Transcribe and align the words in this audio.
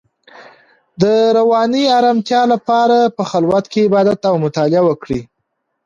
د 1.01 1.03
رواني 1.37 1.83
ارامتیا 1.99 2.41
لپاره 2.53 2.97
په 3.15 3.23
خلوت 3.31 3.65
کې 3.71 3.81
عبادت 3.87 4.21
او 4.29 4.35
مطالعه 4.45 4.81
وکړئ. 4.85 5.21